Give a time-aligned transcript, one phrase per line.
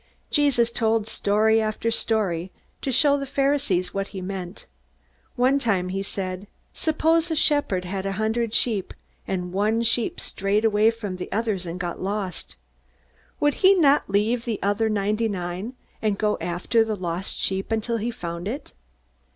[0.31, 2.51] Jesus told story after story,
[2.81, 4.65] to show the Pharisees what he meant.
[5.35, 8.95] One time he said: "Suppose a shepherd had a hundred sheep,
[9.27, 12.55] and one sheep strayed away from the others and got lost.
[13.39, 17.97] Would he not leave the other ninety nine, and go after the lost sheep until
[17.97, 18.73] he found it?